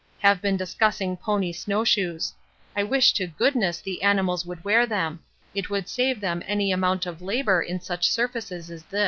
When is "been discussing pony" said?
0.41-1.51